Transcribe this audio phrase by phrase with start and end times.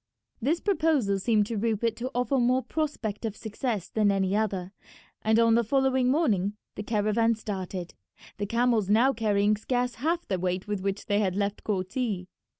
[0.41, 4.71] This proposal seemed to Rupert to offer more prospect of success than any other,
[5.21, 7.93] and on the following morning the caravan started,
[8.39, 12.25] the camels now carrying scarce half the weight with which they had left Korti.